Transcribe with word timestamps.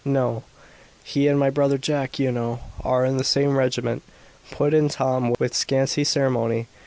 "No." 0.03 0.41
"He 1.03 1.27
and 1.27 1.37
my 1.39 1.51
brother 1.51 1.77
Jack, 1.77 2.17
you 2.17 2.31
know, 2.31 2.61
are 2.83 3.05
in 3.05 3.17
the 3.17 3.23
same 3.23 3.55
regiment," 3.55 4.01
put 4.49 4.73
in 4.73 4.89
Tom, 4.89 5.35
with 5.37 5.53
scanty 5.53 6.03
ceremony. 6.03 6.65